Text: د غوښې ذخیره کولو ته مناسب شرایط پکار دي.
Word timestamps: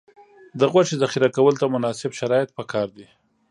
د 0.59 0.61
غوښې 0.71 0.95
ذخیره 1.03 1.29
کولو 1.35 1.59
ته 1.61 1.65
مناسب 1.75 2.11
شرایط 2.19 2.49
پکار 2.57 2.87
دي. 2.97 3.07